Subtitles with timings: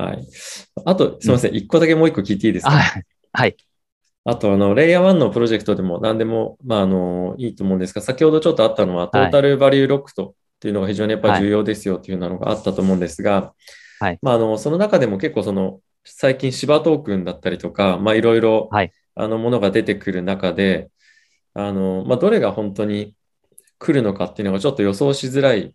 [0.00, 0.26] はい。
[0.86, 1.54] あと、すみません。
[1.54, 2.70] 一、うん、個だけもう一個聞いていいですか？
[3.32, 3.56] はい。
[4.24, 13.54] あと、あの、レイヤー1のプロジェクトでも何でも、まあ、あの、いいと思うんですが、先ほどちょっとあったのは、トータルバリューロックとっていうのが非常にやっぱり重要ですよっていうのがあったと思うんですが、
[13.98, 14.18] はい。
[14.20, 18.92] まあ、あの、その中でも結構その、最近芝トークンだったりとか、まあ、いろいろ、はい。
[19.14, 20.90] あの、ものが出てくる中で、
[21.54, 23.14] あの、まあ、どれが本当に
[23.78, 25.74] 来るのかっていうのがちょっと予想しづらい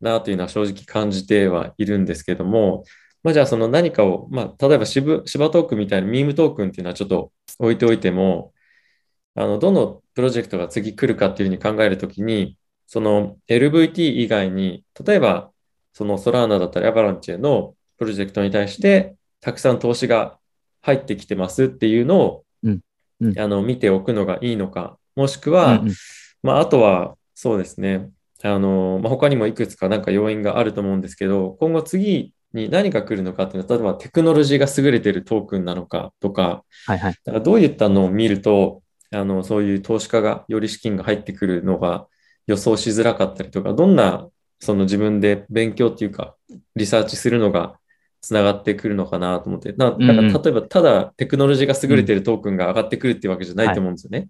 [0.00, 2.84] なというのは正直感じてはいるんですけども、
[3.22, 8.52] まあ、じゃあその何かを、まあ、例えば芝トークンみたいなミームトークンっていうのはちょっと置いておいても、
[9.34, 15.50] あの、どのプロジェクトが次来るかっていうふうに考えるときに、その LVT 以外に、例えば
[15.92, 20.38] そのソラーナだったりアバランチェのプロジェクトに対してたくさん投資が
[20.82, 22.80] 入ってきてますっていうのを、うん
[23.20, 25.94] うん、あの見ておくのがいいのか、もしくは、うんうん、
[26.42, 28.10] まあ、あとはそうですね、
[28.42, 38.82] あのまあ、他にもいくつかなんか要因があると思うんですけど、今後次に何が来るのかっていうのは、例えばテクノロジーが優れてるトークンなのかとか、はいはい、だからどういったのを見ると、
[39.14, 42.06] あのそういう投資家がより資金が入ってくるのが
[42.46, 44.28] 予想しづらかったりとか、どんな
[44.60, 46.36] その自分で勉強っていうか、
[46.76, 47.78] リサーチするのが
[48.20, 54.28] つながってくるのかなと思って、なだから例えばただテクノロジーが優れてるトークンが上がってくるっていうわけじゃないと思うんですよね。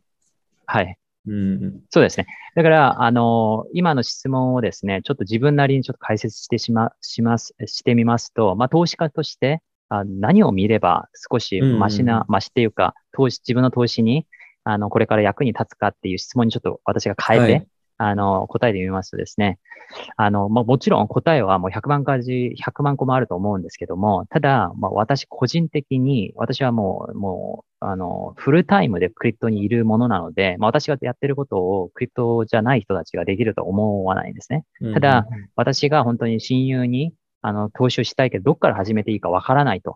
[0.67, 2.27] はい、はいうん、そうですね。
[2.57, 14.27] だから、あの、今の質問をですね、ちょっと自分なりにちょっと解説してしま、します、してみますと、まあ、投資家として、あ何を見れば少しマシな、マシっていうか、投資、自分の投資に、
[14.65, 17.69] あの、これから役に立つかっていう質問にちょっと私が変えて、はい、
[18.03, 19.59] あの、答えてみますとですね、
[20.17, 34.65] あの、まあ、もちろん答えはもう100万かじ、100万個もあると思うんですけども、ただ、まあ、私個人的に、私はもう、もう、あの、フルタイムでクリプトにいるものなので、まあ、私がやってることをクリプトじゃない人たちができると思わないんですね。
[34.95, 39.93] ただ、私が本当に親友に、あの、投資をしたいけど、どっから始めていいかわからないと。
[39.93, 39.95] っ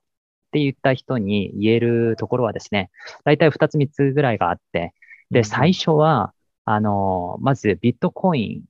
[0.52, 2.90] て言った人に言えるところはですね、
[3.24, 4.94] 大体2つ3つぐらいがあって、
[5.30, 6.32] で、最初は、
[6.66, 8.64] あの、まずビットコイン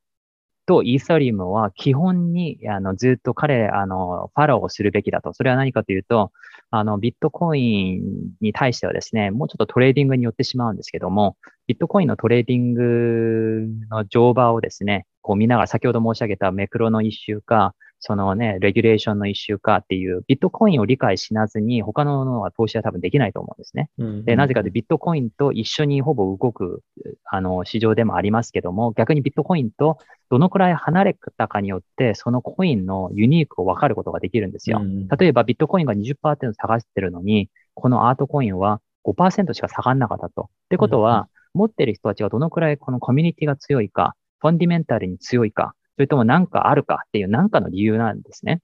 [0.66, 5.32] とイーサリウムは基本に、あの、ずっと彼、あの、 follow をするべきだと。
[5.32, 6.31] それは何かというと、
[6.70, 8.03] あの、ビットコイン
[8.41, 23.90] に対してはですね、もうちょっとトレーディングによってしまうんですけども、ビットコインのトレーディングの相場をですね、こう見ながら、先ほど申し上げた macro の issue か、そのね、 regulation の issue かっていう、ビットコインを理解しなずに、他のものは投資は多分できないと思うんですね。
[23.98, 26.82] うんうん、で、なぜかとビットコインと一緒にほぼ動く、
[27.24, 29.98] あの、市場でもありますけども、逆にビットコインと
[30.30, 34.80] どのくらい離れたかによって、そのコインのユニークを分かることができるんですよ。
[34.80, 40.42] うん、例えば、ビットコインが20%下がってるのに、このアートコインは5%しか下がんなかったと。
[40.42, 48.60] ってことは、うん、持ってる人たちがどのくらいこのコミュニティが強いか、ファンディメンタルに強いか、それとも何かあるかっていう何かの理由なんですね。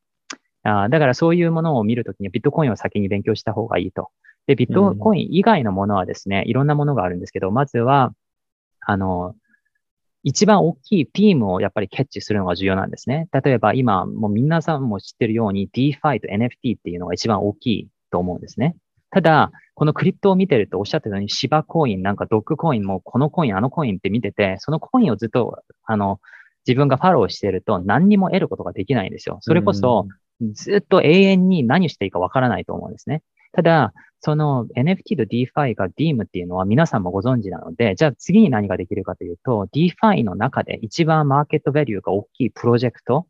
[0.65, 4.11] あだからそういうものを見るときにビットコインを先に勉強した方がいいと。
[4.47, 8.13] で、ビットコイン以外のものはですね、いろんなものがあるんですけど、まずは、
[8.81, 9.35] あの、
[10.25, 13.29] 一番大きいピームをやっぱりキャッチするのが重要なんですね。
[13.33, 18.77] 例えば今、もう皆さんも知ってるように DeFi と NFT っていうのが一番大きいと思うんですね。
[19.11, 26.21] ただ、このクリプトを見てるとおっしゃってたように、芝コイン、なんかドッグコインもこのコイン、あのコインって見てて、そのコインをずっと、あの、
[26.67, 29.39] 自分がファローしてると何にも得ることができないんですよ。
[29.41, 30.07] それこそ、
[30.53, 33.23] ずっと永遠に何していいかわからないと思うんですね。
[33.53, 43.27] ただ、その NFT と DeFi が DEEM っていうのは皆さんもご存知なので、じゃあ次に何ができるかというと、DeFi の中で一番マーケットバリューが大きいプロジェクト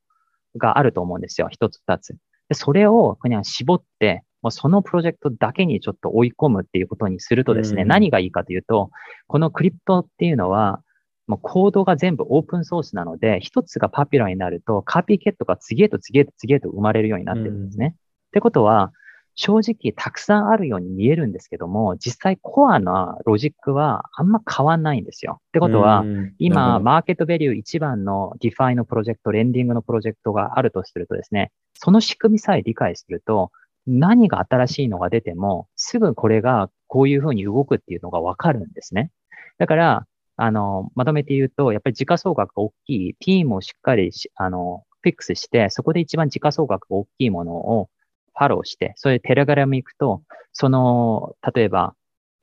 [0.57, 1.49] があると思うんですよ。
[1.51, 2.15] 一つ二つ。
[2.49, 8.91] で、それを絞って、もうそのプロジェクトだけにちょっと追い込むっていうことにするとですね、何がいいかというと、
[9.29, 10.83] このクリプトっていうのは、
[11.27, 17.87] もうコードが全部オープンソースなので、一つが popular になると、 copycat が次へと次へと次へと生まれるようになってるんですね。
[17.87, 17.95] うん、っ
[18.33, 18.93] てことは、
[19.35, 25.41] 正直たくさんあるように見えるんですけども、実際コアなロジックはあんま変わんないんですよ。
[25.41, 26.05] ってことは、
[26.39, 33.51] 今、 market value 一番の DeFi のプロジェクト、 lending のプロジェクトがあるとするとですね、その仕組みさえ理解すると、
[33.87, 39.11] 何が新しいのが出ても、すぐこれがこういうふうに動くっていうのがわかるんですね。
[39.59, 40.07] だから、
[40.43, 47.91] あの、まとめて言うと、やっぱり時価総額が大きい、ティームをしっかりあの、フィックスして、そこで一番時価総額が大きいものを
[48.37, 50.23] ファローして、それでテレグラム行くと、
[50.53, 51.95] その、例えば、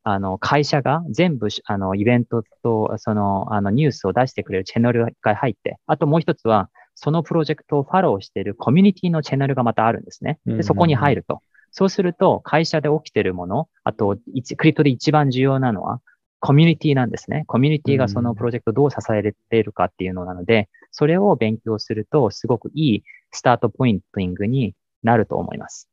[0.04, 10.40] あの、会社が全部、あの、イベントと、その、あの、ニュースを出してくれるチャンネルが入って、あともう一つは、そのプロジェクトをファローしているコミュニティのチャンネルがまたあるんですね。
[10.46, 11.42] で、そこに入ると。
[11.72, 14.16] そうすると、会社で起きているもの、あと、
[14.56, 16.00] クリプトで一番重要なのは、
[16.40, 17.44] コミュニティなんですね。
[17.48, 25.90] コミュニティがそのプロジェクトをどう支えているかっていうのなので、それを勉強すると、すごくいいスタートポイントィングになると思います。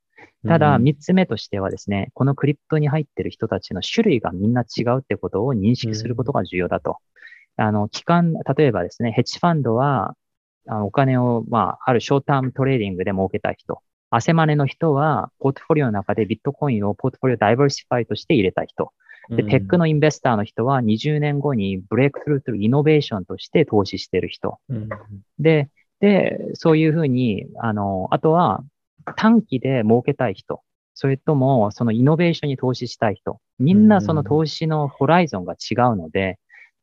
[0.46, 6.98] ただ、3つ目としてはですね、このクリップに入っている人たちの種類がみんな違うってことを認識することが重要だと。
[7.56, 10.14] あの、期間、例えばですね、ヘッジファンドは、
[10.69, 13.81] あのお金を、まあ、あるショータームトレーディングで儲けたい人。
[14.10, 18.93] 汗マネの人は、ポートフォリオの中でビットコインをポートフォリオダイバーシファイとして入れた人。
[19.31, 24.58] で、テックのインベスターの人は20年後にブレイクスルーというイノベーションとして投資してる人。
[25.38, 25.69] で、
[26.00, 28.62] で、そういうふうに、あの、あとは
[29.17, 30.62] 短期で儲けたい人。
[30.94, 33.40] それとも、そのイノベーションに投資したい人。
[33.58, 36.38] みんなその投資のホライゾンが違うので、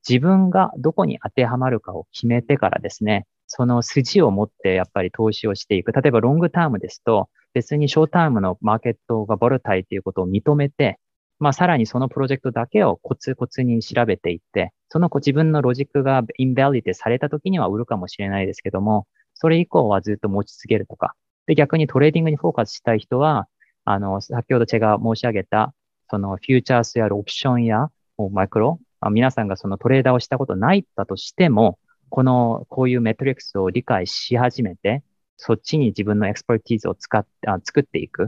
[0.08, 5.92] 自分がどこに当てはまるかを決めてからですね、その筋を持ってやっぱり投資をしていく。
[5.92, 11.00] 例えば long term ですと、別に short term の market が volatile ということを認めて、
[11.44, 21.16] まあさらにそのプロジェクトだけをコツコツに調べていって、その自分のロジックが invalidate された時には売るかもしれないですけども、それ以降はずっと持ち続けるとか。
[21.46, 23.50] で、逆にトレーディングにフォーカスしたい人は、
[23.84, 25.74] あの、先ほどチェが申し上げた、
[26.10, 27.90] そのフューチャースやオプションや
[28.32, 28.80] マイクロ、
[29.12, 35.04] 皆さんがそのトレーダーをしたことないだとしても、この、こういう metrics を理解し始めて、
[35.36, 38.28] そっちに自分の expertise を使って、あ作っていく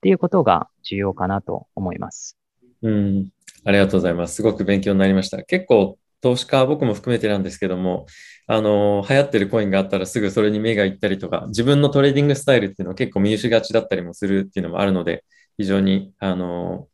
[0.00, 2.36] ていうことが重要かなと思います。
[2.82, 3.28] うん。
[3.64, 4.36] ありがとうございます。
[4.36, 5.42] すごく勉強になりました。
[5.42, 8.06] 結構、投資家、僕も含めてなんですけども、
[8.46, 15.24] あの、流行ってるコインがあったらすぐそれに目がいったりとか、自分のトレーディングスタイルっていうのは結構見失がちだったりもするっていうのもあるので、
[15.58, 16.88] 非常に、あの、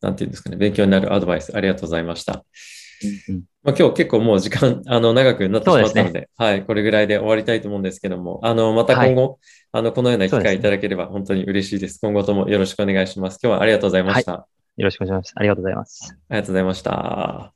[0.00, 2.44] なんていうんですかね、勉強になるアドバイスありがとうございました。
[3.28, 9.38] うんうんまあ、今日結構もう時間、あの、長くなってしまったので、でね、はい、これぐらいで終わりたいと思うんですけども、あの、また今後、はい、
[9.72, 11.98] あの、このような機会いただければ本当に嬉しいです。
[12.00, 13.38] 今後ともよろしくお願いします。
[13.42, 14.32] 今日はありがとうございました。
[14.32, 15.32] はい、よろしくお願いします。
[15.36, 16.16] ありがとうございます。
[16.30, 17.52] ありがとうございました。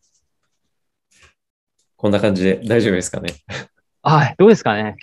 [1.97, 3.33] こんな感じで大丈夫ですかね？
[4.03, 4.97] はい、どうですかね？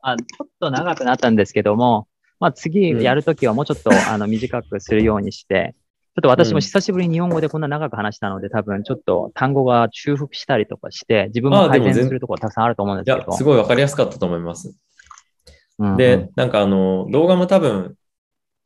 [0.00, 2.08] あちょっと長くなったんですけども、
[2.38, 5.74] まあ、次やるときはもうちょっと、うん、あの短くするようにして、
[6.14, 13.18] ちょっと私も久しぶりに日本語でこんな長く話したので、うん、多分ちょっと単語が修復したりとかして、自分も改善するところたくさんあると思うんですけど。
[13.18, 14.74] いや、すごいわかりやすかったと思います。
[15.78, 17.94] うんうん、で、なんかあの、動画も多分、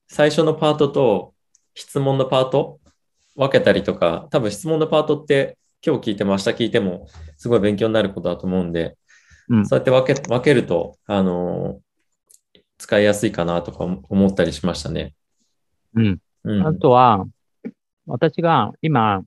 [0.08, 1.33] 最初のパートと
[1.74, 2.80] 質問のパート？
[3.36, 8.96] 分けたりとか、多分質問のパートって今日聞いても明日聞いてもすごい勉強になることだと思うんで、
[9.48, 11.80] うん、そうやって分け分けると、あの、
[12.78, 15.14] 使いやすいかなとか思ったりしましたね。
[15.94, 16.18] うん。
[16.44, 17.24] うん、あとは、
[18.06, 19.22] 私が今、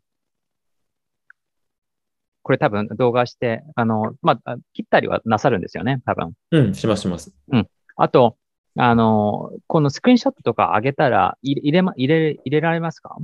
[2.43, 6.33] これ多分動画して、あの、まあ、切ったりはなさるんですよね、多分。
[6.51, 7.33] うん、します、します。
[7.51, 7.67] うん。
[7.97, 8.37] あと、
[8.77, 13.17] あの、このスクリーンショットとか上げたら入れ、入れ、入れ、入れられますか？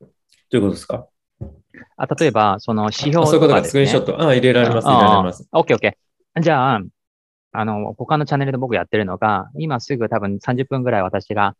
[0.00, 0.06] ど
[0.52, 1.06] ういうことですか？
[1.96, 4.20] あ例えば、その指標とか、ね、そういうことか、スクリーンショット。
[4.20, 5.48] あ、入れられます、入れられます。
[5.52, 6.40] オッケーオッケー。
[6.40, 6.80] じゃあ、
[7.52, 11.54] あの、他のチャンネルで僕やってるのが、今すぐ多分30分ぐらい私が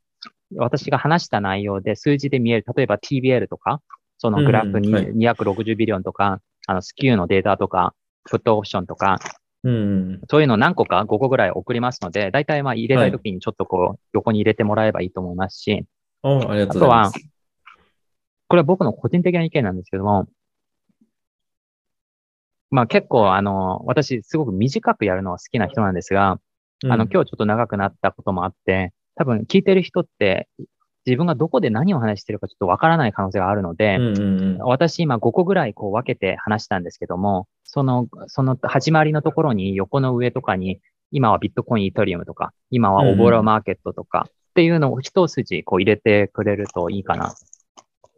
[0.57, 3.81] 私が話した内容で数字で見える、例えば TBL とか、
[4.19, 7.95] そのグラフに260ビリオンとか、あのスキューのデータとか、
[8.29, 9.19] フットオプションとか、
[9.65, 15.85] うん、そういうの何個か5個ぐらい送りますので、大体まあ入れたいときにちょっとこう、横に入れてもらえばいいと思いますし、
[16.49, 16.63] あ。
[16.63, 17.13] あとは、
[18.49, 20.27] これは僕の個人的な意見なんですけども、
[22.71, 26.41] まあ結構あの、私すごく短くやるのは好きな人なんですが、
[26.85, 30.49] あの、今日ちょっと長くなったこともあって、多分聞いてる人って
[31.07, 40.81] 自分がどこで何を話してるかちょっとわからない可能性があるので、うんうんうん、私今5個ぐらいこう分けて話したんですけども、その、その始まりのところに横の上とかに、
[41.11, 47.35] 今はビットコイン、イトリウムとか、今はオボロマーケットとかっていうのを一筋こう入れてくれるといいかな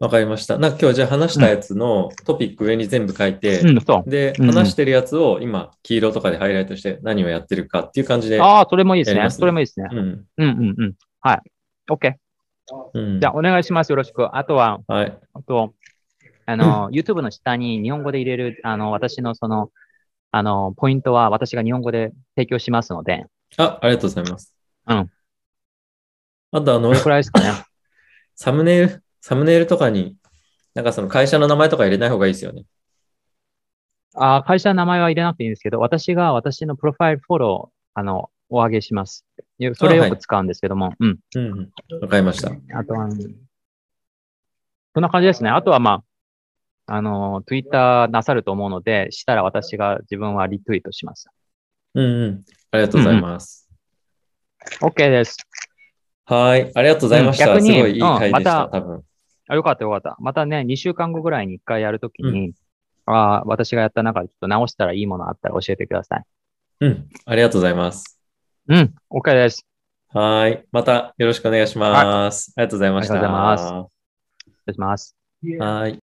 [0.00, 0.58] わかりました。
[0.58, 9.30] なんか今日じゃあ話したやつのトピック上に全部書いて、うん、で、話してるやつを今、黄色とかでハイライトして何をやってるかっていう感じで、ああ、それもいいですね。
[9.30, 9.88] それもいいですね。
[9.92, 9.98] うん。
[9.98, 10.94] うんうんうん。
[11.20, 11.40] はい。
[11.90, 12.14] OK。
[12.94, 13.90] うん、じゃあ、お願いします。
[13.90, 14.36] よろしく。
[14.36, 15.18] あとは、はい。
[15.34, 15.74] あと、
[16.46, 19.70] あの、 YouTube の下に日本語で入れる、あの、私のその、
[20.30, 23.26] あの、ポイントは私が日本語で提供しますので。
[23.56, 24.54] あ、ありがとうございます。
[24.86, 25.10] うん。
[26.52, 27.50] あと、あの、これくらいですかね。
[28.34, 30.16] サムネイル、サムネイルとかに、
[30.74, 32.64] なんかその会社の名前とか入れない方がいいですよね。
[34.16, 39.24] あ会社の名前は入れなくていいんですけど、私が私のプロファイルフォロー、あの、お上げします。
[39.74, 40.86] それよく使うんですけども。
[40.86, 41.18] はい、うん。
[41.34, 41.70] うん。
[42.00, 42.50] わかりました。
[42.76, 43.08] あとは、
[44.94, 45.50] そんな感じですね。
[45.50, 46.02] あとはま
[46.86, 51.28] あ、あの、ツイッターなさると思うので、したら私が自分はリツイートします。
[51.94, 52.44] うんうん。
[52.72, 53.68] ありがとうございます。
[54.82, 55.38] うん、OK です。
[56.26, 56.70] はい。
[56.74, 57.52] ありがとうございました。
[57.52, 59.02] うん、逆にすごいいい回でした、うん、また多分。
[59.48, 60.16] あ、よかったよかった。
[60.20, 62.54] またね、2週間後ぐらいに1回やるときに、うん、
[63.06, 66.24] あ私がやった中でちょっと直したらいいものあったら教えてください。
[66.80, 67.08] うん。
[67.24, 68.13] ありがとうございます。
[68.68, 68.94] うん。
[69.10, 69.66] OK です。
[70.08, 70.64] はい。
[70.72, 72.52] またよろしくお願いします。
[72.56, 73.14] ありがとうございました。
[73.14, 73.94] ありがとうございます。
[74.46, 75.16] 失礼します。
[75.58, 76.02] はい。